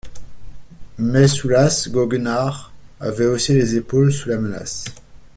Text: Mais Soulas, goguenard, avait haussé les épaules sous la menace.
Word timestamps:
Mais 0.97 1.27
Soulas, 1.27 1.87
goguenard, 1.91 2.73
avait 2.99 3.27
haussé 3.27 3.53
les 3.53 3.75
épaules 3.75 4.11
sous 4.11 4.29
la 4.29 4.37
menace. 4.39 4.85